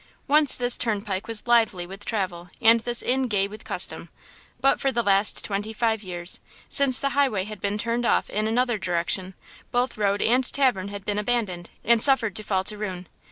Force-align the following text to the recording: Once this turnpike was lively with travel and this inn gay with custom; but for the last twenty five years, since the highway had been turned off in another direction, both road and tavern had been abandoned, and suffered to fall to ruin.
Once 0.27 0.57
this 0.57 0.79
turnpike 0.79 1.27
was 1.27 1.45
lively 1.45 1.85
with 1.85 2.03
travel 2.03 2.49
and 2.59 2.79
this 2.79 3.03
inn 3.03 3.27
gay 3.27 3.47
with 3.47 3.63
custom; 3.63 4.09
but 4.59 4.79
for 4.79 4.91
the 4.91 5.03
last 5.03 5.45
twenty 5.45 5.71
five 5.73 6.01
years, 6.01 6.39
since 6.67 6.97
the 6.99 7.09
highway 7.09 7.43
had 7.43 7.61
been 7.61 7.77
turned 7.77 8.03
off 8.03 8.27
in 8.31 8.47
another 8.47 8.79
direction, 8.79 9.35
both 9.69 9.99
road 9.99 10.19
and 10.19 10.51
tavern 10.51 10.87
had 10.87 11.05
been 11.05 11.19
abandoned, 11.19 11.69
and 11.85 12.01
suffered 12.01 12.35
to 12.35 12.41
fall 12.41 12.63
to 12.63 12.79
ruin. 12.79 13.05